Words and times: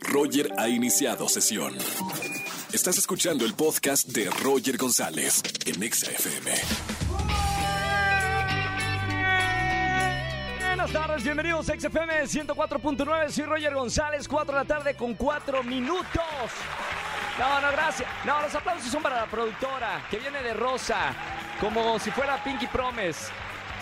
Roger 0.00 0.52
ha 0.58 0.68
iniciado 0.68 1.28
sesión. 1.28 1.76
Estás 2.72 2.98
escuchando 2.98 3.44
el 3.44 3.54
podcast 3.54 4.08
de 4.08 4.30
Roger 4.42 4.76
González 4.76 5.42
en 5.66 5.82
Exa 5.82 6.10
FM. 6.10 6.52
Buenas 10.66 10.92
tardes, 10.92 11.24
bienvenidos 11.24 11.68
a 11.68 11.74
XFM 11.78 12.22
104.9. 12.24 13.30
Soy 13.30 13.44
Roger 13.44 13.74
González, 13.74 14.28
4 14.28 14.52
de 14.52 14.58
la 14.60 14.64
tarde 14.64 14.94
con 14.94 15.14
4 15.14 15.62
minutos. 15.62 16.24
No, 17.38 17.60
no, 17.60 17.70
gracias. 17.72 18.08
No, 18.24 18.40
los 18.42 18.54
aplausos 18.54 18.90
son 18.90 19.02
para 19.02 19.16
la 19.22 19.26
productora, 19.26 20.06
que 20.10 20.18
viene 20.18 20.42
de 20.42 20.54
rosa, 20.54 21.14
como 21.60 21.98
si 21.98 22.10
fuera 22.10 22.42
Pinky 22.42 22.66
Promise. 22.66 23.30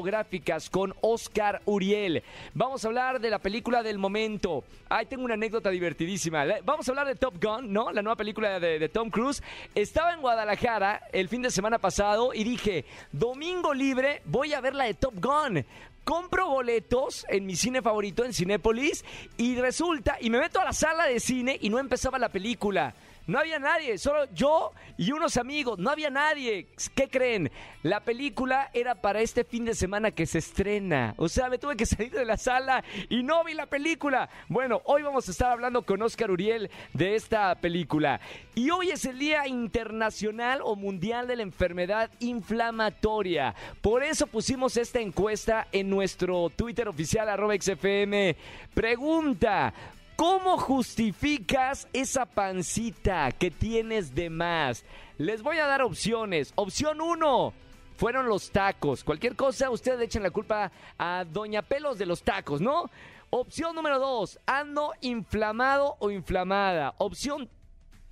con 0.70 0.94
Oscar 1.00 1.62
Uriel. 1.64 2.22
Vamos 2.54 2.84
a 2.84 2.88
hablar 2.88 3.20
de 3.20 3.30
la 3.30 3.38
película 3.38 3.82
del 3.82 3.98
momento. 3.98 4.64
Ahí 4.88 5.06
tengo 5.06 5.24
una 5.24 5.34
anécdota 5.34 5.70
divertidísima. 5.70 6.44
Vamos 6.64 6.88
a 6.88 6.92
hablar 6.92 7.06
de 7.06 7.14
Top 7.14 7.34
Gun, 7.42 7.72
¿no? 7.72 7.92
La 7.92 8.02
nueva 8.02 8.16
película 8.16 8.58
de, 8.58 8.78
de 8.78 8.88
Tom 8.88 9.10
Cruise. 9.10 9.42
Estaba 9.74 10.12
en 10.12 10.20
Guadalajara 10.20 11.02
el 11.12 11.28
fin 11.28 11.42
de 11.42 11.50
semana 11.50 11.78
pasado 11.78 12.32
y 12.34 12.44
dije, 12.44 12.84
domingo 13.12 13.74
libre, 13.74 14.22
voy 14.24 14.54
a 14.54 14.60
ver 14.60 14.74
la 14.74 14.84
de 14.84 14.94
Top 14.94 15.14
Gun 15.14 15.64
compro 16.04 16.48
boletos 16.48 17.24
en 17.28 17.46
mi 17.46 17.54
cine 17.54 17.82
favorito, 17.82 18.24
en 18.24 18.32
Cinépolis, 18.32 19.04
y 19.36 19.54
resulta, 19.56 20.16
y 20.20 20.28
me 20.28 20.40
meto 20.40 20.58
a 20.58 20.64
la 20.64 20.72
sala 20.72 21.06
de 21.06 21.20
cine 21.20 21.56
y 21.60 21.70
no 21.70 21.78
empezaba 21.78 22.18
la 22.18 22.30
película. 22.30 22.94
No 23.30 23.38
había 23.38 23.60
nadie, 23.60 23.96
solo 23.96 24.24
yo 24.34 24.72
y 24.98 25.12
unos 25.12 25.36
amigos, 25.36 25.78
no 25.78 25.90
había 25.90 26.10
nadie. 26.10 26.66
¿Qué 26.96 27.08
creen? 27.08 27.48
La 27.84 28.00
película 28.00 28.70
era 28.74 28.96
para 28.96 29.20
este 29.20 29.44
fin 29.44 29.64
de 29.64 29.76
semana 29.76 30.10
que 30.10 30.26
se 30.26 30.38
estrena. 30.38 31.14
O 31.16 31.28
sea, 31.28 31.48
me 31.48 31.56
tuve 31.56 31.76
que 31.76 31.86
salir 31.86 32.10
de 32.10 32.24
la 32.24 32.36
sala 32.36 32.82
y 33.08 33.22
no 33.22 33.44
vi 33.44 33.54
la 33.54 33.66
película. 33.66 34.28
Bueno, 34.48 34.82
hoy 34.84 35.02
vamos 35.02 35.28
a 35.28 35.30
estar 35.30 35.52
hablando 35.52 35.82
con 35.82 36.02
Oscar 36.02 36.32
Uriel 36.32 36.72
de 36.92 37.14
esta 37.14 37.54
película. 37.54 38.20
Y 38.56 38.70
hoy 38.70 38.90
es 38.90 39.04
el 39.04 39.20
Día 39.20 39.46
Internacional 39.46 40.58
o 40.64 40.74
Mundial 40.74 41.28
de 41.28 41.36
la 41.36 41.44
Enfermedad 41.44 42.10
Inflamatoria. 42.18 43.54
Por 43.80 44.02
eso 44.02 44.26
pusimos 44.26 44.76
esta 44.76 44.98
encuesta 44.98 45.68
en 45.70 45.88
nuestro 45.88 46.50
Twitter 46.50 46.88
oficial, 46.88 47.28
arroba 47.28 47.54
XFM. 47.54 48.34
Pregunta. 48.74 49.72
¿Cómo 50.20 50.58
justificas 50.58 51.88
esa 51.94 52.26
pancita 52.26 53.32
que 53.32 53.50
tienes 53.50 54.14
de 54.14 54.28
más? 54.28 54.84
Les 55.16 55.40
voy 55.40 55.56
a 55.56 55.66
dar 55.66 55.80
opciones. 55.80 56.52
Opción 56.56 57.00
1 57.00 57.54
fueron 57.96 58.28
los 58.28 58.50
tacos. 58.50 59.02
Cualquier 59.02 59.34
cosa, 59.34 59.70
ustedes 59.70 59.98
echen 60.02 60.22
la 60.22 60.30
culpa 60.30 60.72
a 60.98 61.24
Doña 61.24 61.62
Pelos 61.62 61.96
de 61.96 62.04
los 62.04 62.22
tacos, 62.22 62.60
¿no? 62.60 62.90
Opción 63.30 63.74
número 63.74 63.98
2, 63.98 64.40
ando 64.44 64.92
inflamado 65.00 65.96
o 66.00 66.10
inflamada. 66.10 66.94
Opción 66.98 67.48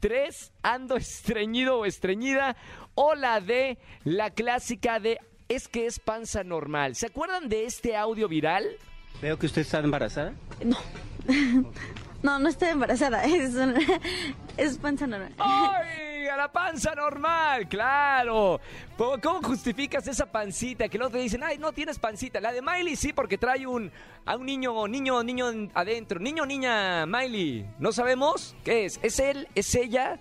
3, 0.00 0.52
ando 0.62 0.96
estreñido 0.96 1.80
o 1.80 1.84
estreñida. 1.84 2.56
O 2.94 3.14
la 3.16 3.42
D, 3.42 3.76
la 4.04 4.30
clásica 4.30 4.98
de 4.98 5.18
es 5.50 5.68
que 5.68 5.84
es 5.84 5.98
panza 5.98 6.42
normal. 6.42 6.94
¿Se 6.94 7.04
acuerdan 7.04 7.50
de 7.50 7.66
este 7.66 7.98
audio 7.98 8.28
viral? 8.28 8.66
Veo 9.20 9.38
que 9.38 9.44
usted 9.44 9.60
está 9.60 9.80
embarazada. 9.80 10.32
No. 10.64 10.78
No, 12.22 12.38
no 12.38 12.48
estoy 12.48 12.68
embarazada. 12.70 13.24
Es, 13.26 13.54
es 14.56 14.78
panza 14.78 15.06
normal. 15.06 15.32
¡Ay! 15.38 16.26
A 16.26 16.36
la 16.36 16.50
panza 16.52 16.94
normal, 16.94 17.68
claro. 17.68 18.60
¿Cómo 18.96 19.40
justificas 19.42 20.06
esa 20.08 20.26
pancita? 20.26 20.88
Que 20.88 20.98
los 20.98 21.10
te 21.12 21.18
dicen, 21.18 21.42
ay, 21.42 21.58
no 21.58 21.72
tienes 21.72 21.98
pancita. 21.98 22.40
La 22.40 22.52
de 22.52 22.60
Miley 22.60 22.96
sí, 22.96 23.12
porque 23.12 23.38
trae 23.38 23.66
un 23.66 23.90
a 24.26 24.36
un 24.36 24.44
niño, 24.46 24.86
niño, 24.88 25.22
niño 25.22 25.48
en- 25.48 25.70
adentro. 25.74 26.20
Niño, 26.20 26.44
niña, 26.44 27.06
Miley. 27.06 27.66
¿No 27.78 27.92
sabemos 27.92 28.54
qué 28.64 28.84
es? 28.84 28.98
¿Es 29.02 29.18
él? 29.20 29.48
¿Es 29.54 29.74
ella? 29.74 30.18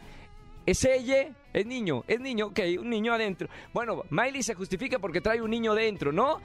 ¿Es 0.66 0.86
ella? 0.86 1.30
Es 1.54 1.66
niño, 1.66 2.04
es 2.08 2.20
niño, 2.20 2.48
ok, 2.48 2.60
un 2.80 2.90
niño 2.90 3.14
adentro. 3.14 3.50
Bueno, 3.74 4.04
Miley 4.10 4.44
se 4.44 4.54
justifica 4.54 5.00
porque 5.00 5.22
trae 5.22 5.42
un 5.42 5.50
niño 5.50 5.74
dentro, 5.74 6.12
¿no? 6.12 6.40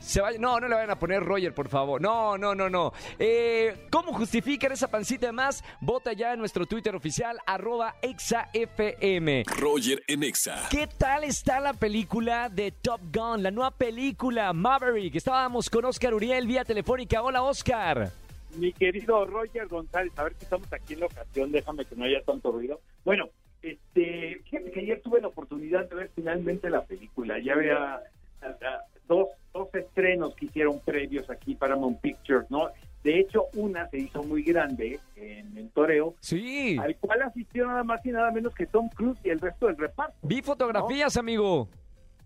Se 0.00 0.20
vaya- 0.20 0.38
no, 0.38 0.58
no 0.58 0.66
le 0.66 0.74
vayan 0.74 0.90
a 0.90 0.98
poner 0.98 1.22
Roger, 1.22 1.54
por 1.54 1.68
favor. 1.68 2.00
No, 2.00 2.36
no, 2.38 2.54
no, 2.54 2.68
no. 2.70 2.92
Eh, 3.18 3.86
¿Cómo 3.90 4.12
justifican 4.12 4.72
esa 4.72 4.88
pancita 4.90 5.26
de 5.26 5.32
más? 5.32 5.62
Vota 5.80 6.12
ya 6.14 6.32
en 6.32 6.38
nuestro 6.40 6.66
Twitter 6.66 6.94
oficial, 6.94 7.38
arroba 7.46 7.94
exafm. 8.02 9.44
Roger 9.58 10.02
en 10.08 10.22
Exa. 10.22 10.68
¿Qué 10.70 10.86
tal 10.86 11.24
está 11.24 11.60
la 11.60 11.74
película 11.74 12.48
de 12.48 12.72
Top 12.72 13.00
Gun? 13.14 13.42
La 13.42 13.50
nueva 13.50 13.70
película 13.72 14.52
Maverick. 14.52 15.14
Estábamos 15.16 15.68
con 15.70 15.84
Oscar 15.84 16.14
Uriel 16.14 16.46
vía 16.46 16.64
telefónica. 16.64 17.22
Hola, 17.22 17.42
Oscar. 17.42 18.10
mi 18.56 18.72
querido 18.72 19.24
Roger 19.26 19.68
González, 19.68 20.12
a 20.18 20.24
ver 20.24 20.34
si 20.34 20.44
estamos 20.44 20.72
aquí 20.72 20.94
en 20.94 21.00
la 21.00 21.06
ocasión, 21.06 21.52
déjame 21.52 21.84
que 21.84 21.94
no 21.94 22.04
haya 22.04 22.20
tanto 22.24 22.50
ruido. 22.50 22.80
Bueno, 23.04 23.28
este, 23.62 24.40
fíjate 24.44 24.72
que 24.72 24.80
ayer 24.80 25.00
tuve 25.02 25.20
la 25.20 25.28
oportunidad 25.28 25.88
de 25.88 25.94
ver 25.94 26.10
finalmente 26.16 26.68
la 26.68 26.82
película, 26.84 27.38
ya 27.38 27.52
había 27.52 28.00
estrenos 30.10 30.34
que 30.34 30.46
hicieron 30.46 30.80
previos 30.80 31.28
aquí 31.30 31.54
para 31.54 31.74
Paramount 31.74 32.00
Pictures, 32.00 32.50
¿no? 32.50 32.68
De 33.04 33.18
hecho, 33.18 33.46
una 33.54 33.88
se 33.88 33.98
hizo 33.98 34.22
muy 34.22 34.42
grande 34.42 34.98
en 35.16 35.56
el 35.56 35.70
toreo, 35.70 36.14
Sí. 36.20 36.76
al 36.78 36.96
cual 36.96 37.22
asistió 37.22 37.66
nada 37.66 37.82
más 37.84 38.04
y 38.04 38.10
nada 38.10 38.30
menos 38.30 38.54
que 38.54 38.66
Tom 38.66 38.88
Cruise 38.90 39.18
y 39.24 39.30
el 39.30 39.40
resto 39.40 39.68
del 39.68 39.76
reparto. 39.78 40.16
Vi 40.22 40.42
fotografías, 40.42 41.16
amigo. 41.16 41.68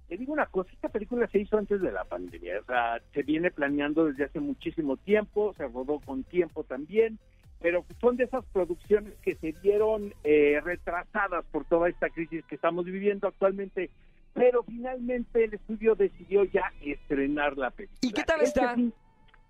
Te 0.08 0.16
digo 0.16 0.32
una 0.32 0.46
cosa, 0.46 0.70
esta 0.72 0.88
película 0.88 1.26
se 1.28 1.38
hizo 1.40 1.56
antes 1.58 1.80
de 1.80 1.92
la 1.92 2.04
pandemia, 2.04 2.60
o 2.60 2.64
sea, 2.64 3.00
se 3.12 3.22
viene 3.22 3.50
planeando 3.50 4.06
desde 4.06 4.24
hace 4.24 4.40
muchísimo 4.40 4.96
tiempo, 4.96 5.54
se 5.56 5.66
rodó 5.68 6.00
con 6.00 6.24
tiempo 6.24 6.64
también, 6.64 7.18
pero 7.60 7.84
son 8.00 8.16
de 8.16 8.24
esas 8.24 8.44
producciones 8.52 9.14
que 9.22 9.34
se 9.36 9.52
vieron 9.62 10.12
eh, 10.24 10.60
retrasadas 10.62 11.44
por 11.46 11.64
toda 11.64 11.88
esta 11.88 12.10
crisis 12.10 12.44
que 12.46 12.54
estamos 12.56 12.84
viviendo 12.84 13.28
actualmente, 13.28 13.90
pero 14.34 14.62
finalmente 14.64 15.44
el 15.44 15.54
estudio 15.54 15.94
decidió 15.94 16.44
ya 16.44 16.72
estrenar 16.82 17.56
la 17.56 17.70
película. 17.70 17.98
¿Y 18.02 18.12
qué 18.12 18.22
tal 18.24 18.42
Este 18.42 18.60
está? 18.60 18.76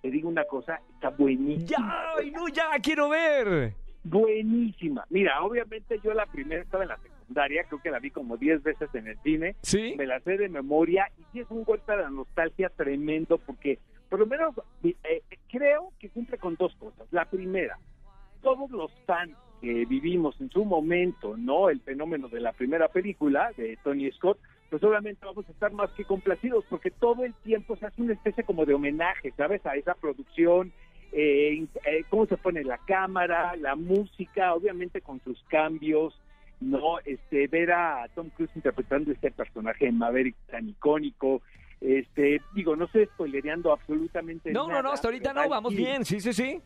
te 0.03 0.11
digo 0.11 0.29
una 0.29 0.45
cosa, 0.45 0.81
está 0.95 1.09
buenísima. 1.11 1.67
Ya, 1.67 2.13
ay, 2.19 2.31
no, 2.31 2.47
ya 2.49 2.69
la 2.69 2.79
quiero 2.79 3.09
ver. 3.09 3.73
Buenísima. 4.05 5.05
Mira, 5.09 5.43
obviamente 5.43 5.99
yo 6.05 6.13
la 6.13 6.27
primera 6.27 6.63
estaba 6.63 6.83
en 6.85 6.91
la 6.91 6.99
secundaria, 6.99 7.65
creo 7.65 7.81
que 7.81 7.91
la 7.91 7.99
vi 8.01 8.11
como 8.11 8.37
10 8.37 8.63
veces 8.63 8.91
en 8.95 9.07
el 9.09 9.19
cine. 9.23 9.57
¿Sí? 9.63 9.95
me 9.97 10.07
la 10.07 10.21
sé 10.21 10.37
de 10.37 10.49
memoria 10.51 11.09
y 11.19 11.23
sí 11.33 11.41
es 11.41 11.51
un 11.51 11.65
golpe 11.65 11.93
a 11.93 11.97
la 11.97 12.11
nostalgia 12.11 12.69
tremendo 12.69 13.39
porque 13.39 13.79
por 14.11 14.21
lo 14.21 14.27
menos 14.27 14.55
eh, 14.85 15.23
creo 15.51 15.91
que 15.99 16.11
cumple 16.11 16.37
con 16.37 16.55
dos 16.57 16.75
cosas. 16.77 17.07
La 17.11 17.25
primera, 17.25 17.79
todos 18.43 18.71
los 18.71 18.93
fans 19.07 19.35
que 19.63 19.87
vivimos 19.87 20.39
en 20.41 20.51
su 20.51 20.65
momento, 20.67 21.37
¿no? 21.39 21.71
El 21.71 21.81
fenómeno 21.81 22.29
de 22.29 22.41
la 22.41 22.53
primera 22.53 22.89
película 22.89 23.51
de 23.57 23.79
Tony 23.83 24.11
Scott, 24.13 24.39
pues 24.71 24.83
obviamente 24.83 25.25
vamos 25.25 25.47
a 25.49 25.53
estar 25.53 25.73
más 25.73 25.91
que 25.93 26.05
complacidos 26.05 26.65
porque 26.69 26.91
todo 26.91 27.25
el 27.25 27.35
tiempo 27.35 27.77
se 27.77 27.87
hace 27.87 28.03
una 28.03 28.15
especie 28.15 28.45
como 28.45 28.65
de 28.67 28.75
homenaje, 28.75 29.33
¿sabes? 29.37 29.65
A 29.67 29.77
esa 29.77 29.95
producción, 29.95 30.73
eh, 31.13 31.65
eh, 31.87 32.05
cómo 32.11 32.27
se 32.27 32.37
pone 32.37 32.65
la 32.65 32.79
cámara, 32.79 33.55
la 33.57 33.77
música, 33.77 34.53
obviamente 34.55 35.01
con 35.01 35.21
sus 35.21 35.41
cambios, 35.45 36.19
¿no? 36.61 36.99
Este, 37.05 37.47
ver 37.47 37.73
a 37.73 38.09
Tom 38.15 38.31
Cruise 38.31 38.51
interpretando 38.57 39.13
este 39.13 39.31
personaje 39.31 39.87
en 39.87 39.99
Maverick 39.99 40.37
tan 40.51 40.69
icónico, 40.69 41.43
Este, 41.81 42.41
digo, 42.55 42.77
no 42.77 42.87
estoy 42.87 43.05
spoilereando 43.07 43.71
absolutamente 43.73 44.51
No, 44.53 44.67
nada. 44.69 44.81
no, 44.81 44.89
no, 44.89 44.93
hasta 44.95 45.09
ahorita 45.09 45.35
no, 45.35 45.49
vamos 45.49 45.75
bien, 45.75 46.05
sí, 46.05 46.19
sí, 46.21 46.33
sí. 46.33 46.61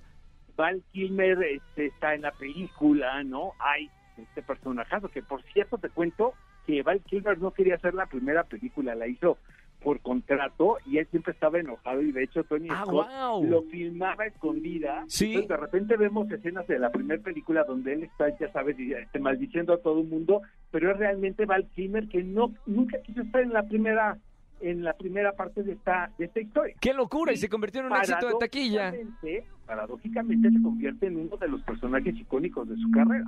Val 0.57 0.83
Kilmer 0.93 1.43
este, 1.43 1.87
está 1.87 2.15
en 2.15 2.23
la 2.23 2.31
película, 2.33 3.23
¿no? 3.25 3.53
Hay 3.59 3.91
este 4.17 4.43
personajazo 4.43 5.09
que, 5.09 5.23
por 5.23 5.43
cierto, 5.53 5.79
te 5.79 5.89
cuento 5.89 6.35
que 6.69 6.83
Val 6.83 7.01
Kilmer 7.01 7.39
no 7.39 7.51
quería 7.53 7.77
hacer 7.77 7.95
la 7.95 8.05
primera 8.05 8.45
película, 8.45 8.95
la 8.95 9.07
hizo 9.07 9.39
por 9.83 10.01
contrato 10.01 10.77
y 10.85 10.99
él 10.99 11.07
siempre 11.11 11.33
estaba 11.33 11.59
enojado 11.59 12.03
y 12.03 12.13
de 12.13 12.25
hecho 12.25 12.45
Tony 12.45 12.69
Ah, 12.71 12.83
Scott 12.85 13.09
lo 13.45 13.63
filmaba 13.63 14.27
escondida. 14.27 15.05
Sí. 15.07 15.29
Entonces, 15.29 15.49
de 15.49 15.57
repente 15.57 15.97
vemos 15.97 16.31
escenas 16.31 16.67
de 16.67 16.79
la 16.79 16.91
primera 16.91 17.23
película 17.23 17.65
donde 17.65 17.95
él 17.95 18.03
está, 18.03 18.37
ya 18.39 18.53
sabes, 18.53 18.79
y, 18.79 18.93
este, 18.93 19.19
maldiciendo 19.19 19.73
a 19.73 19.79
todo 19.79 20.03
el 20.03 20.09
mundo, 20.09 20.43
pero 20.71 20.91
es 20.91 20.99
realmente 20.99 21.47
Val 21.47 21.67
Kilmer 21.75 22.07
que 22.09 22.23
no 22.23 22.53
nunca 22.67 23.01
quiso 23.01 23.23
estar 23.23 23.41
en 23.41 23.55
la 23.55 23.63
primera 23.63 24.19
en 24.61 24.83
la 24.83 24.93
primera 24.93 25.33
parte 25.33 25.63
de 25.63 25.73
esta 25.73 26.11
de 26.19 26.27
esta 26.27 26.41
historia. 26.41 26.75
Qué 26.79 26.93
locura, 26.93 27.33
y 27.33 27.39
se 27.39 27.49
convirtió 27.49 27.81
en 27.81 27.87
un 27.87 27.97
éxito 27.97 28.29
de 28.29 28.35
taquilla. 28.39 28.93
Paradójicamente 29.65 30.51
se 30.51 30.61
convierte 30.61 31.07
en 31.07 31.17
uno 31.17 31.37
de 31.39 31.49
los 31.49 31.63
personajes 31.63 32.15
icónicos 32.15 32.69
de 32.69 32.77
su 32.77 32.91
carrera. 32.91 33.25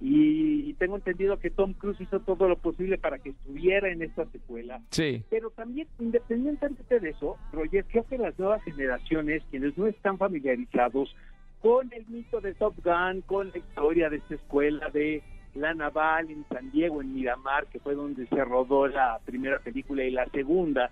Y 0.00 0.74
tengo 0.74 0.96
entendido 0.96 1.38
que 1.38 1.50
Tom 1.50 1.72
Cruise 1.72 2.00
hizo 2.00 2.20
todo 2.20 2.48
lo 2.48 2.56
posible 2.56 2.98
para 2.98 3.18
que 3.18 3.30
estuviera 3.30 3.90
en 3.90 4.02
esta 4.02 4.24
secuela. 4.26 4.80
Sí. 4.90 5.24
Pero 5.28 5.50
también, 5.50 5.88
independientemente 5.98 7.00
de 7.00 7.10
eso, 7.10 7.36
Roger, 7.52 7.84
creo 7.86 8.06
que 8.06 8.16
las 8.16 8.38
nuevas 8.38 8.62
generaciones, 8.62 9.42
quienes 9.50 9.76
no 9.76 9.86
están 9.86 10.16
familiarizados 10.18 11.14
con 11.60 11.92
el 11.92 12.06
mito 12.06 12.40
de 12.40 12.54
Top 12.54 12.74
Gun, 12.84 13.22
con 13.22 13.50
la 13.50 13.58
historia 13.58 14.08
de 14.08 14.18
esta 14.18 14.36
escuela 14.36 14.88
de 14.90 15.22
la 15.54 15.74
naval 15.74 16.30
en 16.30 16.44
San 16.48 16.70
Diego, 16.70 17.02
en 17.02 17.14
Miramar, 17.14 17.66
que 17.66 17.80
fue 17.80 17.94
donde 17.94 18.26
se 18.26 18.44
rodó 18.44 18.86
la 18.86 19.18
primera 19.24 19.58
película 19.58 20.04
y 20.04 20.10
la 20.10 20.26
segunda, 20.26 20.90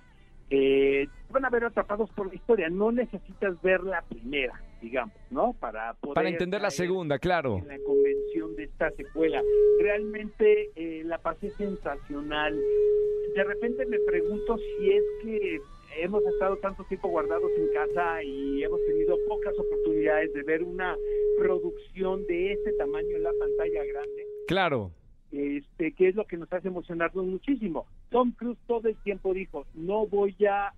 eh, 0.51 1.09
van 1.31 1.45
a 1.45 1.51
ver 1.51 1.65
atrapados 1.65 2.11
por 2.11 2.29
la 2.29 2.35
historia. 2.35 2.69
No 2.69 2.91
necesitas 2.93 3.61
ver 3.63 3.83
la 3.85 4.03
primera, 4.03 4.61
digamos, 4.81 5.15
¿no? 5.31 5.53
Para 5.55 5.95
poder 5.95 6.15
Para 6.15 6.29
entender 6.29 6.61
la 6.61 6.71
segunda, 6.71 7.19
claro. 7.19 7.59
en 7.59 7.69
la 7.69 7.79
convención 7.85 8.55
de 8.57 8.65
esta 8.65 8.91
secuela. 8.93 9.43
Realmente 9.81 10.71
eh, 10.77 11.03
la 11.05 11.19
pasé 11.19 11.51
sensacional. 11.51 12.59
De 13.35 13.45
repente 13.45 13.85
me 13.87 13.99
pregunto 14.01 14.57
si 14.59 14.91
es 14.93 15.03
que 15.23 15.61
hemos 15.99 16.25
estado 16.27 16.57
tanto 16.59 16.85
tiempo 16.85 17.09
guardados 17.09 17.51
en 17.57 17.73
casa 17.73 18.23
y 18.23 18.63
hemos 18.63 18.81
tenido 18.87 19.17
pocas 19.29 19.55
oportunidades 19.59 20.33
de 20.35 20.43
ver 20.43 20.63
una 20.63 20.97
producción 21.39 22.27
de 22.27 22.53
este 22.53 22.73
tamaño 22.75 23.17
en 23.17 23.23
la 23.23 23.33
pantalla 23.39 23.85
grande 23.85 24.27
Claro. 24.47 24.91
este, 25.33 25.93
que 25.93 26.09
es 26.09 26.15
lo 26.15 26.25
que 26.27 26.37
nos 26.37 26.53
hace 26.53 26.69
emocionarnos 26.69 27.25
muchísimo. 27.25 27.87
Tom 28.11 28.33
Cruise 28.33 28.59
todo 28.67 28.89
el 28.89 28.97
tiempo 29.03 29.33
dijo, 29.35 29.67
no 29.75 30.07
voy 30.07 30.35
a... 30.49 30.73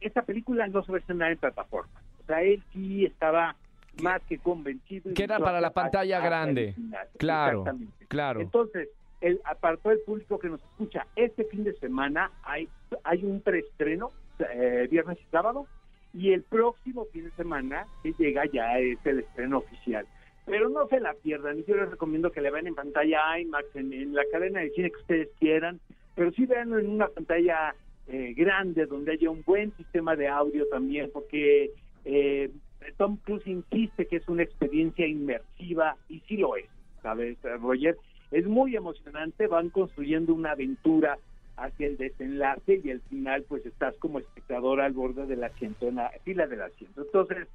esta 0.00 0.22
película 0.22 0.66
no 0.68 0.82
se 0.84 0.92
va 0.92 0.98
a 0.98 1.00
estrenar 1.00 1.32
en 1.32 1.38
plataformas. 1.38 2.02
Sea, 2.26 2.42
él 2.42 2.62
sí 2.72 3.04
estaba 3.04 3.56
más 4.02 4.22
que 4.22 4.38
convencido. 4.38 5.14
Que 5.14 5.24
era 5.24 5.38
para 5.38 5.60
la 5.60 5.70
pantalla 5.70 6.20
grande. 6.20 6.72
final. 6.74 7.08
Claro, 7.18 7.64
claro. 8.08 8.40
Entonces, 8.40 8.88
el, 9.20 9.40
apartó 9.44 9.90
el 9.90 10.00
público 10.00 10.38
que 10.38 10.48
nos 10.48 10.60
escucha, 10.62 11.06
este 11.16 11.44
fin 11.44 11.64
de 11.64 11.74
semana 11.74 12.30
hay, 12.42 12.68
hay 13.04 13.24
un 13.24 13.40
preestreno, 13.40 14.12
eh, 14.38 14.86
viernes 14.90 15.18
y 15.20 15.30
sábado, 15.30 15.66
y 16.12 16.32
el 16.32 16.42
próximo 16.42 17.06
fin 17.12 17.24
de 17.24 17.30
semana 17.32 17.86
que 18.02 18.12
llega 18.18 18.44
ya 18.46 18.78
es 18.78 18.98
el 19.04 19.20
estreno 19.20 19.58
oficial. 19.58 20.06
Pero 20.44 20.68
no 20.68 20.86
se 20.86 21.00
la 21.00 21.14
pierdan, 21.14 21.64
yo 21.64 21.76
les 21.76 21.90
recomiendo 21.90 22.30
que 22.30 22.40
le 22.40 22.50
vean 22.50 22.66
en 22.66 22.74
pantalla 22.74 23.38
IMAX, 23.38 23.74
en, 23.74 23.92
en 23.92 24.14
la 24.14 24.22
cadena 24.30 24.60
de 24.60 24.70
cine 24.70 24.90
que 24.90 25.00
ustedes 25.00 25.28
quieran, 25.40 25.80
pero 26.14 26.30
sí 26.32 26.46
veanlo 26.46 26.78
en 26.78 26.88
una 26.88 27.08
pantalla 27.08 27.74
eh, 28.08 28.34
grande, 28.36 28.86
donde 28.86 29.12
haya 29.12 29.30
un 29.30 29.42
buen 29.44 29.76
sistema 29.76 30.14
de 30.14 30.28
audio 30.28 30.66
también, 30.68 31.10
porque 31.12 31.72
eh, 32.06 32.50
Tom 32.96 33.16
Cruise 33.16 33.46
insiste 33.46 34.06
que 34.06 34.16
es 34.16 34.28
una 34.28 34.42
experiencia 34.42 35.06
inmersiva, 35.06 35.96
y 36.08 36.20
sí 36.20 36.36
lo 36.36 36.56
es, 36.56 36.66
¿sabes, 37.02 37.36
Roger? 37.60 37.96
Es 38.30 38.46
muy 38.46 38.76
emocionante, 38.76 39.46
van 39.46 39.70
construyendo 39.70 40.32
una 40.34 40.52
aventura 40.52 41.18
hacia 41.56 41.86
el 41.86 41.96
desenlace 41.96 42.80
y 42.82 42.90
al 42.90 43.00
final 43.02 43.44
pues 43.48 43.64
estás 43.66 43.96
como 43.96 44.18
espectador 44.18 44.80
al 44.80 44.92
borde 44.92 45.26
del 45.26 45.42
asiento, 45.42 45.88
en 45.88 45.96
la 45.96 46.10
fila 46.24 46.46
del 46.46 46.62
asiento. 46.62 47.02
Entonces, 47.02 47.48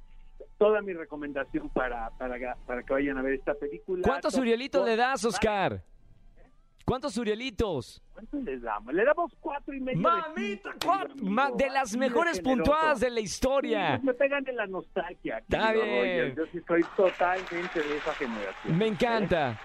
toda 0.58 0.82
mi 0.82 0.92
recomendación 0.92 1.68
para, 1.70 2.10
para, 2.18 2.56
para 2.66 2.82
que 2.82 2.92
vayan 2.92 3.18
a 3.18 3.22
ver 3.22 3.34
esta 3.34 3.54
película. 3.54 4.02
¿Cuántos 4.02 4.36
Urielitos 4.36 4.84
le 4.84 4.96
das, 4.96 5.24
Oscar? 5.24 5.82
¿Cuántos 6.84 7.16
Urielitos? 7.16 8.02
¿Cuántos 8.12 8.42
les 8.42 8.60
damos? 8.62 8.92
Le 8.92 9.04
damos 9.04 9.32
cuatro 9.40 9.74
y 9.74 9.80
medio. 9.80 9.98
de 9.98 10.02
Mamita, 10.02 10.70
cinco, 10.72 10.78
cuatro, 10.84 11.14
ma- 11.22 11.50
de 11.50 11.70
las 11.70 11.96
mejores 11.96 12.40
puntuadas 12.40 13.00
de 13.00 13.10
la 13.10 13.20
historia. 13.20 14.00
me 14.02 14.14
pegan 14.14 14.44
de 14.44 14.52
la 14.52 14.66
nostalgia. 14.66 15.38
Está 15.38 15.72
bien. 15.72 16.34
Yo 16.36 16.44
sí 16.52 16.58
estoy 16.58 16.82
totalmente 16.96 17.80
de 17.82 17.96
esa 17.96 18.14
generación. 18.14 18.78
Me 18.78 18.86
encanta. 18.86 19.58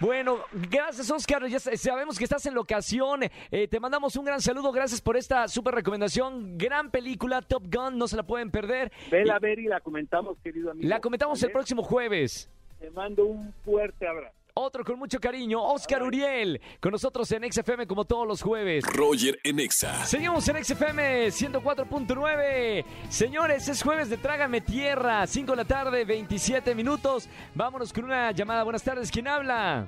Bueno, 0.00 0.38
gracias 0.52 1.08
Oscar, 1.12 1.46
ya 1.46 1.60
sa- 1.60 1.76
sabemos 1.76 2.18
que 2.18 2.24
estás 2.24 2.44
en 2.46 2.54
locación, 2.54 3.20
Eh, 3.52 3.68
te 3.68 3.78
mandamos 3.78 4.16
un 4.16 4.24
gran 4.24 4.40
saludo, 4.40 4.72
gracias 4.72 5.00
por 5.00 5.16
esta 5.16 5.46
super 5.46 5.72
recomendación, 5.74 6.58
gran 6.58 6.90
película 6.90 7.40
Top 7.40 7.62
Gun, 7.72 7.98
no 7.98 8.08
se 8.08 8.16
la 8.16 8.24
pueden 8.24 8.50
perder. 8.50 8.90
Vela 9.12 9.36
a 9.36 9.38
ver 9.38 9.60
y 9.60 9.68
la 9.68 9.78
comentamos, 9.78 10.36
querido 10.42 10.72
amigo. 10.72 10.88
la 10.88 11.00
comentamos 11.00 11.40
el 11.44 11.52
próximo 11.52 11.84
jueves. 11.84 12.50
Te 12.80 12.90
mando 12.90 13.26
un 13.26 13.52
fuerte 13.64 14.08
abrazo. 14.08 14.34
Otro 14.54 14.84
con 14.84 14.98
mucho 14.98 15.18
cariño, 15.18 15.62
Oscar 15.62 16.02
Uriel, 16.02 16.60
con 16.78 16.92
nosotros 16.92 17.30
en 17.32 17.50
XFM 17.50 17.86
como 17.86 18.04
todos 18.04 18.28
los 18.28 18.42
jueves. 18.42 18.84
Roger 18.84 19.38
en 19.44 19.58
Exa. 19.58 20.04
Seguimos 20.04 20.46
en 20.46 20.62
XFM 20.62 21.28
104.9. 21.28 22.84
Señores, 23.08 23.66
es 23.68 23.82
jueves 23.82 24.10
de 24.10 24.18
Trágame 24.18 24.60
Tierra, 24.60 25.26
5 25.26 25.52
de 25.52 25.56
la 25.56 25.64
tarde, 25.64 26.04
27 26.04 26.74
minutos. 26.74 27.30
Vámonos 27.54 27.94
con 27.94 28.04
una 28.04 28.30
llamada. 28.32 28.62
Buenas 28.64 28.82
tardes, 28.82 29.10
¿quién 29.10 29.26
habla? 29.26 29.86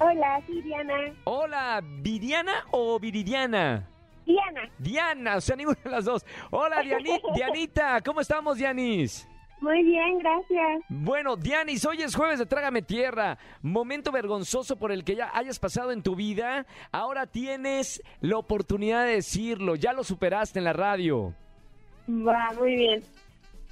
Hola, 0.00 0.42
sí, 0.48 0.60
Diana. 0.62 0.94
Hola, 1.22 1.80
¿Viridiana 1.84 2.64
o 2.72 2.98
Viridiana? 2.98 3.88
Diana, 4.26 4.68
Diana, 4.78 5.36
o 5.36 5.40
sea, 5.40 5.54
ninguna 5.54 5.78
de 5.84 5.90
las 5.90 6.04
dos. 6.04 6.26
Hola, 6.50 6.82
Diani- 6.82 7.20
Dianita, 7.36 8.00
¿cómo 8.04 8.20
estamos, 8.20 8.58
Dianis? 8.58 9.28
Muy 9.60 9.82
bien, 9.82 10.18
gracias. 10.18 10.82
Bueno, 10.88 11.36
Dianis, 11.36 11.84
hoy 11.86 12.02
es 12.02 12.14
jueves 12.14 12.38
de 12.38 12.46
Trágame 12.46 12.82
Tierra. 12.82 13.38
Momento 13.62 14.12
vergonzoso 14.12 14.76
por 14.76 14.92
el 14.92 15.04
que 15.04 15.16
ya 15.16 15.30
hayas 15.34 15.58
pasado 15.58 15.92
en 15.92 16.02
tu 16.02 16.14
vida. 16.16 16.66
Ahora 16.92 17.26
tienes 17.26 18.02
la 18.20 18.38
oportunidad 18.38 19.04
de 19.04 19.12
decirlo. 19.14 19.74
Ya 19.76 19.92
lo 19.92 20.04
superaste 20.04 20.58
en 20.58 20.64
la 20.66 20.72
radio. 20.72 21.34
Va, 22.08 22.52
muy 22.58 22.76
bien. 22.76 23.02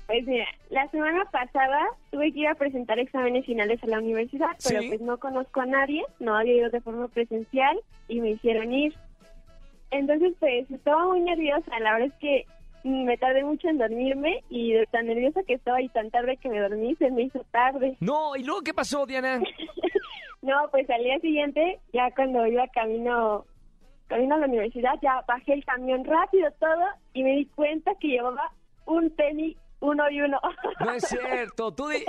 Pues 0.06 0.26
mira, 0.26 0.46
la 0.68 0.86
semana 0.90 1.24
pasada 1.30 1.80
tuve 2.10 2.30
que 2.32 2.40
ir 2.40 2.48
a 2.48 2.54
presentar 2.54 2.98
exámenes 2.98 3.46
finales 3.46 3.82
a 3.82 3.86
la 3.86 3.98
universidad, 3.98 4.50
pero 4.68 4.82
Sí. 4.82 4.88
pues 4.88 5.00
no 5.00 5.16
conozco 5.18 5.60
a 5.62 5.66
nadie, 5.66 6.02
no 6.20 6.36
había 6.36 6.56
ido 6.56 6.68
de 6.70 6.80
forma 6.82 7.08
presencial 7.08 7.80
y 8.08 8.20
me 8.20 8.32
hicieron 8.32 8.70
ir. 8.72 8.94
Entonces 9.90 10.34
pues 10.40 10.70
estaba 10.70 11.06
muy 11.06 11.20
nerviosa, 11.20 11.78
la 11.78 11.92
verdad 11.94 12.08
es 12.08 12.14
que 12.20 12.44
me 12.84 13.16
tardé 13.16 13.42
mucho 13.44 13.68
en 13.68 13.78
dormirme 13.78 14.44
y 14.50 14.72
de 14.74 14.86
tan 14.86 15.06
nerviosa 15.06 15.42
que 15.46 15.54
estaba 15.54 15.80
y 15.80 15.88
tan 15.88 16.10
tarde 16.10 16.36
que 16.36 16.48
me 16.48 16.60
dormí 16.60 16.94
se 16.96 17.10
me 17.10 17.22
hizo 17.22 17.44
tarde. 17.50 17.96
No, 18.00 18.36
¿y 18.36 18.44
luego 18.44 18.60
qué 18.62 18.72
pasó, 18.74 19.06
Diana? 19.06 19.40
No, 20.42 20.68
pues 20.70 20.88
al 20.90 21.02
día 21.02 21.18
siguiente, 21.20 21.80
ya 21.94 22.10
cuando 22.14 22.46
iba 22.46 22.68
camino, 22.68 23.46
camino 24.08 24.34
a 24.34 24.38
la 24.40 24.46
universidad, 24.46 24.92
ya 25.00 25.24
bajé 25.26 25.54
el 25.54 25.64
camión 25.64 26.04
rápido 26.04 26.50
todo 26.60 26.84
y 27.14 27.22
me 27.22 27.30
di 27.30 27.46
cuenta 27.46 27.92
que 27.98 28.08
llevaba 28.08 28.52
un 28.84 29.10
tenis 29.16 29.56
uno 29.80 30.04
y 30.10 30.20
uno. 30.20 30.38
No 30.80 30.92
es 30.92 31.04
cierto. 31.08 31.72
Tú 31.72 31.90
y- 31.92 32.04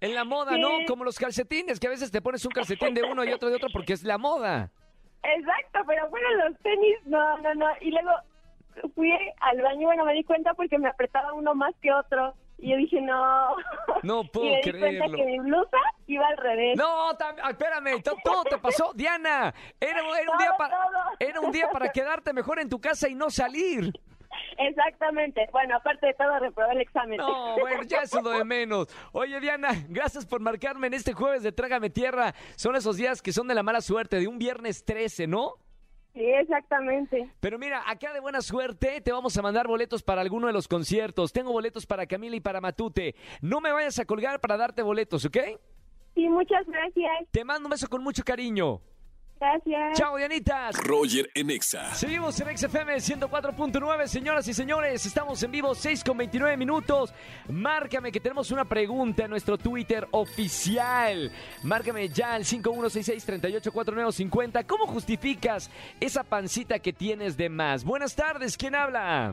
en 0.00 0.14
la 0.14 0.22
moda, 0.24 0.56
¿no? 0.56 0.68
Como 0.86 1.02
los 1.02 1.18
calcetines, 1.18 1.80
que 1.80 1.88
a 1.88 1.90
veces 1.90 2.12
te 2.12 2.22
pones 2.22 2.44
un 2.44 2.52
calcetín 2.52 2.94
de 2.94 3.02
uno 3.02 3.24
y 3.24 3.32
otro 3.32 3.50
de 3.50 3.56
otro 3.56 3.68
porque 3.72 3.92
es 3.94 4.04
la 4.04 4.18
moda. 4.18 4.70
Exacto, 5.24 5.80
pero 5.86 6.08
fueron 6.10 6.38
los 6.38 6.58
tenis, 6.60 6.96
no, 7.06 7.38
no, 7.38 7.54
no. 7.56 7.66
Y 7.80 7.90
luego 7.90 8.10
fui 8.94 9.10
al 9.40 9.60
baño, 9.62 9.86
bueno, 9.86 10.04
me 10.04 10.12
di 10.14 10.24
cuenta 10.24 10.54
porque 10.54 10.78
me 10.78 10.88
apretaba 10.88 11.32
uno 11.32 11.54
más 11.54 11.74
que 11.80 11.92
otro. 11.92 12.34
Y 12.62 12.70
yo 12.72 12.76
dije, 12.76 13.00
no. 13.00 13.56
No 14.02 14.22
puedo 14.32 14.46
y 14.46 14.50
me 14.50 14.56
di 14.56 14.70
creerlo. 14.70 14.98
cuenta 14.98 15.16
que 15.16 15.24
mi 15.24 15.38
blusa 15.38 15.78
iba 16.06 16.26
al 16.26 16.36
revés. 16.36 16.76
No, 16.76 17.10
ah, 17.10 17.50
espérame, 17.50 18.02
to- 18.02 18.16
todo 18.22 18.44
te 18.44 18.58
pasó, 18.58 18.92
Diana. 18.94 19.54
Era, 19.80 20.00
era 20.00 20.32
un 20.32 20.38
día 20.38 20.52
para 20.58 20.76
era 21.18 21.40
un 21.40 21.52
día 21.52 21.70
para 21.70 21.88
quedarte 21.92 22.32
mejor 22.34 22.58
en 22.60 22.68
tu 22.68 22.78
casa 22.80 23.08
y 23.08 23.14
no 23.14 23.30
salir. 23.30 23.92
Exactamente. 24.58 25.48
Bueno, 25.52 25.76
aparte 25.76 26.06
de 26.08 26.14
todo, 26.14 26.38
reprobé 26.38 26.72
el 26.74 26.80
examen. 26.82 27.16
No, 27.16 27.58
bueno, 27.58 27.82
ya 27.82 28.02
eso 28.02 28.18
es 28.18 28.24
lo 28.24 28.30
de 28.30 28.44
menos. 28.44 28.88
Oye, 29.12 29.40
Diana, 29.40 29.70
gracias 29.88 30.26
por 30.26 30.40
marcarme 30.40 30.86
en 30.88 30.94
este 30.94 31.12
jueves 31.14 31.42
de 31.42 31.52
Trágame 31.52 31.88
Tierra. 31.90 32.34
Son 32.56 32.76
esos 32.76 32.96
días 32.96 33.22
que 33.22 33.32
son 33.32 33.48
de 33.48 33.54
la 33.54 33.62
mala 33.62 33.80
suerte, 33.80 34.18
de 34.18 34.28
un 34.28 34.38
viernes 34.38 34.84
13, 34.84 35.26
¿no? 35.26 35.54
Sí, 36.12 36.24
exactamente. 36.24 37.30
Pero 37.40 37.58
mira, 37.58 37.82
acá 37.88 38.12
de 38.12 38.20
buena 38.20 38.40
suerte 38.40 39.00
te 39.00 39.12
vamos 39.12 39.36
a 39.36 39.42
mandar 39.42 39.68
boletos 39.68 40.02
para 40.02 40.20
alguno 40.20 40.48
de 40.48 40.52
los 40.52 40.66
conciertos. 40.66 41.32
Tengo 41.32 41.52
boletos 41.52 41.86
para 41.86 42.06
Camila 42.06 42.34
y 42.36 42.40
para 42.40 42.60
Matute. 42.60 43.14
No 43.40 43.60
me 43.60 43.70
vayas 43.70 43.98
a 44.00 44.04
colgar 44.04 44.40
para 44.40 44.56
darte 44.56 44.82
boletos, 44.82 45.24
¿ok? 45.24 45.36
Sí, 46.14 46.28
muchas 46.28 46.66
gracias. 46.66 47.28
Te 47.30 47.44
mando 47.44 47.66
un 47.66 47.70
beso 47.70 47.88
con 47.88 48.02
mucho 48.02 48.24
cariño. 48.24 48.80
Gracias. 49.40 49.98
Chao, 49.98 50.16
Dianitas. 50.18 50.76
Roger 50.84 51.30
en 51.34 51.50
Exa. 51.50 51.94
Seguimos 51.94 52.38
en 52.40 52.58
XFM 52.58 52.96
104.9, 52.96 54.06
señoras 54.06 54.46
y 54.48 54.52
señores. 54.52 55.06
Estamos 55.06 55.42
en 55.42 55.50
vivo 55.50 55.74
6 55.74 56.04
con 56.04 56.18
29 56.18 56.58
minutos. 56.58 57.14
Márcame 57.48 58.12
que 58.12 58.20
tenemos 58.20 58.50
una 58.50 58.66
pregunta 58.66 59.24
en 59.24 59.30
nuestro 59.30 59.56
Twitter 59.56 60.06
oficial. 60.10 61.32
Márcame 61.62 62.10
ya 62.10 62.34
al 62.34 62.44
5166-384950. 62.44 64.66
¿Cómo 64.66 64.86
justificas 64.86 65.70
esa 66.00 66.22
pancita 66.22 66.78
que 66.78 66.92
tienes 66.92 67.38
de 67.38 67.48
más? 67.48 67.82
Buenas 67.82 68.14
tardes, 68.14 68.58
¿quién 68.58 68.74
habla? 68.74 69.32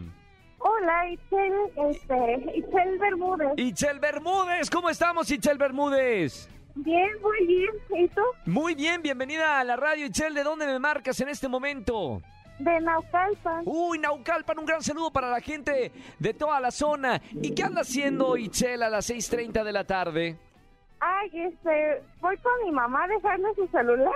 Hola, 0.60 1.12
Itzel, 1.12 1.54
este, 1.92 2.58
Itzel 2.58 2.98
Bermúdez. 2.98 3.50
Itzel 3.58 4.00
Bermúdez, 4.00 4.70
¿cómo 4.70 4.90
estamos, 4.90 5.30
Itzel 5.30 5.58
Bermúdez? 5.58 6.50
Bien, 6.78 7.10
muy 7.22 7.46
bien. 7.48 7.70
¿Y 8.04 8.08
tú? 8.10 8.22
Muy 8.46 8.76
bien, 8.76 9.02
bienvenida 9.02 9.60
a 9.60 9.64
la 9.64 9.76
radio, 9.76 10.06
Itzel. 10.06 10.34
¿De 10.34 10.44
dónde 10.44 10.66
me 10.66 10.80
marcas 10.80 11.20
en 11.22 11.30
este 11.30 11.48
momento? 11.48 12.22
De 12.60 12.80
Naucalpan. 12.82 13.64
Uy, 13.66 14.00
Naucalpan, 14.00 14.58
un 14.60 14.66
gran 14.66 14.82
saludo 14.82 15.12
para 15.12 15.30
la 15.30 15.42
gente 15.42 15.92
de 16.20 16.34
toda 16.34 16.60
la 16.60 16.72
zona. 16.72 17.22
¿Y 17.42 17.54
qué 17.54 17.64
anda 17.64 17.82
haciendo 17.82 18.36
Itzel 18.38 18.82
a 18.84 18.90
las 18.90 19.10
6.30 19.10 19.64
de 19.64 19.72
la 19.72 19.84
tarde? 19.84 20.38
Ay, 21.00 21.30
este, 21.34 22.02
voy 22.20 22.36
con 22.38 22.52
mi 22.66 22.72
mamá 22.72 23.04
a 23.04 23.08
dejarle 23.08 23.48
su 23.56 23.68
celular. 23.68 24.14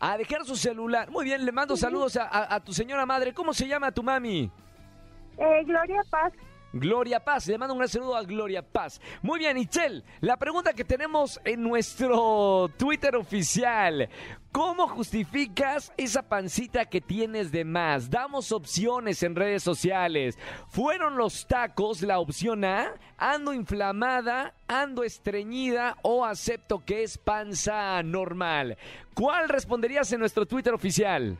A 0.00 0.16
dejar 0.18 0.44
su 0.44 0.56
celular. 0.56 1.10
Muy 1.10 1.24
bien, 1.24 1.44
le 1.44 1.52
mando 1.52 1.76
saludos 1.76 2.16
a, 2.16 2.24
a- 2.24 2.54
a 2.56 2.60
tu 2.60 2.72
señora 2.72 3.06
madre. 3.06 3.32
¿Cómo 3.32 3.52
se 3.54 3.68
llama 3.68 3.92
tu 3.92 4.02
mami? 4.02 4.50
Eh, 5.38 5.62
Gloria 5.64 6.02
Paz. 6.10 6.32
Gloria 6.72 7.20
Paz. 7.20 7.46
Le 7.46 7.58
mando 7.58 7.74
un 7.74 7.88
saludo 7.88 8.16
a 8.16 8.22
Gloria 8.22 8.62
Paz. 8.62 9.00
Muy 9.22 9.38
bien, 9.38 9.58
Itzel, 9.58 10.04
la 10.20 10.36
pregunta 10.36 10.72
que 10.72 10.84
tenemos 10.84 11.40
en 11.44 11.62
nuestro 11.62 12.70
Twitter 12.78 13.16
oficial. 13.16 14.08
¿Cómo 14.52 14.86
justificas 14.86 15.92
esa 15.96 16.28
pancita 16.28 16.84
que 16.84 17.00
tienes 17.00 17.52
de 17.52 17.64
más? 17.64 18.10
Damos 18.10 18.52
opciones 18.52 19.22
en 19.22 19.34
redes 19.34 19.62
sociales. 19.62 20.38
¿Fueron 20.68 21.16
los 21.16 21.46
tacos 21.46 22.02
la 22.02 22.18
opción 22.18 22.64
A? 22.64 22.92
¿Ando 23.16 23.54
inflamada? 23.54 24.54
¿Ando 24.68 25.04
estreñida? 25.04 25.96
¿O 26.02 26.26
acepto 26.26 26.84
que 26.84 27.02
es 27.02 27.16
panza 27.16 28.02
normal? 28.02 28.76
¿Cuál 29.14 29.48
responderías 29.48 30.12
en 30.12 30.20
nuestro 30.20 30.44
Twitter 30.44 30.74
oficial? 30.74 31.38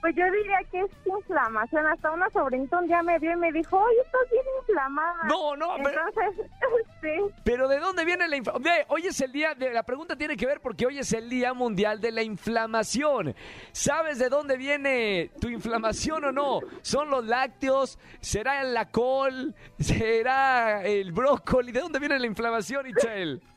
Pues 0.00 0.16
yo 0.16 0.24
diría 0.30 0.58
que 0.70 0.80
es 0.80 0.90
inflamación. 1.04 1.86
Hasta 1.86 2.10
una 2.10 2.30
sobrinita 2.30 2.78
un 2.78 2.86
día 2.86 3.02
me 3.02 3.18
vio 3.18 3.32
y 3.32 3.36
me 3.36 3.52
dijo, 3.52 3.76
oye, 3.78 4.00
estás 4.04 4.30
bien 4.30 4.44
inflamada. 4.60 5.24
No, 5.24 5.54
no, 5.56 5.74
pero- 5.84 6.00
Entonces, 6.08 6.46
sí. 7.02 7.34
Pero 7.44 7.68
¿de 7.68 7.78
dónde 7.80 8.04
viene 8.06 8.26
la 8.26 8.36
inflamación? 8.36 8.74
Hoy 8.88 9.06
es 9.06 9.20
el 9.20 9.30
día, 9.32 9.54
de, 9.54 9.72
la 9.74 9.82
pregunta 9.82 10.16
tiene 10.16 10.36
que 10.38 10.46
ver 10.46 10.60
porque 10.60 10.86
hoy 10.86 10.98
es 10.98 11.12
el 11.12 11.28
Día 11.28 11.52
Mundial 11.52 12.00
de 12.00 12.12
la 12.12 12.22
Inflamación. 12.22 13.34
¿Sabes 13.72 14.18
de 14.18 14.30
dónde 14.30 14.56
viene 14.56 15.30
tu 15.40 15.48
inflamación 15.48 16.24
o 16.24 16.32
no? 16.32 16.60
¿Son 16.80 17.10
los 17.10 17.26
lácteos? 17.26 17.98
¿Será 18.20 18.62
la 18.64 18.86
col? 18.90 19.54
¿Será 19.78 20.82
el 20.86 21.12
brócoli? 21.12 21.72
¿De 21.72 21.80
dónde 21.80 21.98
viene 21.98 22.18
la 22.18 22.26
inflamación, 22.26 22.86
Itzel? 22.86 23.42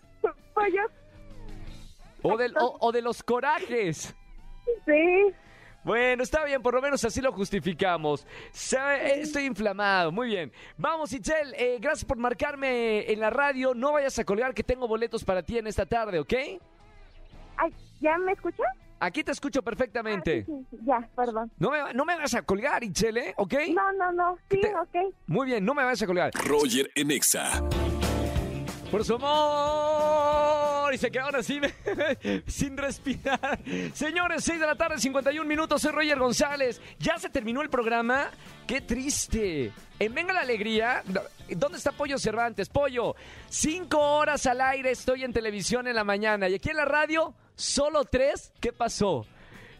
Pues 0.53 0.73
yo, 0.73 0.81
¿O, 2.21 2.37
del- 2.37 2.55
o- 2.57 2.77
o 2.79 2.91
de 2.91 3.01
los 3.01 3.23
corajes? 3.23 4.13
sí. 4.85 5.33
Bueno, 5.83 6.23
está 6.23 6.45
bien, 6.45 6.61
por 6.61 6.73
lo 6.73 6.81
menos 6.81 7.03
así 7.03 7.19
lo 7.21 7.31
justificamos. 7.33 8.25
Sabe, 8.51 9.21
Estoy 9.21 9.45
inflamado, 9.45 10.11
muy 10.11 10.27
bien. 10.27 10.51
Vamos, 10.77 11.11
Itzel, 11.11 11.53
eh, 11.57 11.77
gracias 11.79 12.05
por 12.05 12.17
marcarme 12.17 13.11
en 13.11 13.19
la 13.19 13.29
radio. 13.29 13.73
No 13.73 13.91
vayas 13.93 14.17
a 14.19 14.23
colgar 14.23 14.53
que 14.53 14.63
tengo 14.63 14.87
boletos 14.87 15.23
para 15.23 15.43
ti 15.43 15.57
en 15.57 15.67
esta 15.67 15.85
tarde, 15.85 16.19
¿ok? 16.19 16.33
Ay, 17.57 17.73
¿ya 17.99 18.17
me 18.17 18.31
escuchas? 18.31 18.65
Aquí 18.99 19.21
te 19.23 19.33
escucho 19.33 19.61
perfectamente. 19.61 20.45
Sí, 20.45 20.65
sí, 20.71 20.77
ya, 20.85 21.05
perdón. 21.15 21.51
No 21.59 21.69
me, 21.71 21.93
no 21.93 22.05
me 22.05 22.15
vas 22.15 22.33
a 22.35 22.41
colgar, 22.43 22.81
Itzel, 22.83 23.17
¿eh? 23.17 23.33
¿Ok? 23.35 23.53
No, 23.73 23.91
no, 23.93 24.11
no. 24.13 24.37
Sí, 24.49 24.61
te- 24.61 24.73
ok. 24.73 25.13
Muy 25.27 25.47
bien, 25.47 25.65
no 25.65 25.73
me 25.73 25.83
vas 25.83 26.01
a 26.01 26.05
colgar. 26.05 26.31
Roger 26.33 26.89
en 26.95 27.11
Exa. 27.11 27.61
Por 28.93 29.03
su 29.03 29.15
amor. 29.15 30.93
Y 30.93 30.99
se 30.99 31.09
quedaron 31.09 31.37
así, 31.37 31.59
sin 32.45 32.77
respirar. 32.77 33.59
Señores, 33.91 34.43
6 34.43 34.59
de 34.59 34.67
la 34.67 34.75
tarde, 34.75 34.99
51 34.99 35.49
minutos. 35.49 35.81
Soy 35.81 35.91
Roger 35.91 36.19
González. 36.19 36.79
Ya 36.99 37.17
se 37.17 37.27
terminó 37.29 37.63
el 37.63 37.71
programa. 37.71 38.29
¡Qué 38.67 38.81
triste! 38.81 39.71
En 39.97 40.13
Venga 40.13 40.31
la 40.31 40.41
Alegría, 40.41 41.01
¿dónde 41.49 41.79
está 41.79 41.91
Pollo 41.91 42.19
Cervantes? 42.19 42.69
Pollo, 42.69 43.15
cinco 43.49 43.99
horas 43.99 44.45
al 44.45 44.61
aire 44.61 44.91
estoy 44.91 45.23
en 45.23 45.33
televisión 45.33 45.87
en 45.87 45.95
la 45.95 46.03
mañana. 46.03 46.47
Y 46.47 46.53
aquí 46.53 46.69
en 46.69 46.77
la 46.77 46.85
radio, 46.85 47.33
solo 47.55 48.05
tres. 48.05 48.53
¿Qué 48.61 48.71
pasó? 48.73 49.25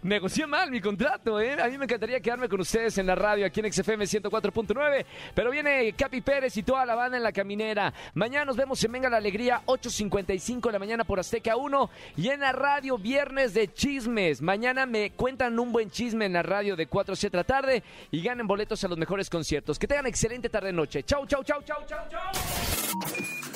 Negocié 0.03 0.45
mal 0.45 0.69
mi 0.69 0.81
contrato, 0.81 1.39
¿eh? 1.39 1.55
A 1.62 1.69
mí 1.69 1.77
me 1.77 1.86
encantaría 1.86 2.19
quedarme 2.19 2.50
con 2.50 2.60
ustedes 2.60 2.98
en 2.98 3.07
la 3.07 3.15
radio, 3.15 3.45
aquí 3.45 3.62
en 3.62 3.72
XFM 3.72 4.03
104.9. 4.03 5.05
Pero 5.33 5.50
viene 5.50 5.93
Capi 5.93 6.19
Pérez 6.19 6.57
y 6.57 6.63
toda 6.63 6.86
la 6.86 6.93
banda 6.93 7.15
en 7.15 7.24
la 7.24 7.31
caminera. 7.31 7.93
Mañana 8.13 8.45
nos 8.45 8.57
vemos 8.57 8.83
en 8.83 8.91
Venga 8.91 9.10
la 9.10 9.15
Alegría, 9.15 9.62
8.55 9.65 10.67
de 10.67 10.72
la 10.74 10.79
mañana 10.79 11.03
por 11.05 11.19
Azteca 11.19 11.55
1. 11.55 11.89
Y 12.17 12.27
en 12.27 12.41
la 12.41 12.51
radio, 12.51 12.98
viernes 12.98 13.53
de 13.53 13.72
chismes. 13.72 14.41
Mañana 14.41 14.86
me 14.86 15.12
cuentan 15.12 15.57
un 15.57 15.72
buen 15.72 15.89
chisme 15.89 16.25
en 16.25 16.33
la 16.33 16.43
radio 16.43 16.75
de 16.75 16.88
4 16.88 17.13
a 17.13 17.15
7 17.15 17.31
de 17.31 17.38
la 17.38 17.43
tarde 17.45 17.83
y 18.12 18.22
ganen 18.22 18.45
boletos 18.45 18.83
a 18.83 18.89
los 18.89 18.98
mejores 18.98 19.29
conciertos. 19.29 19.79
Que 19.79 19.88
tengan 19.88 20.07
excelente 20.07 20.50
tarde-noche. 20.50 21.03
Chau, 21.03 21.25
chau, 21.25 21.43
chau, 21.43 21.62
chau, 21.63 21.79
chau, 21.88 22.00
chau. 22.10 23.42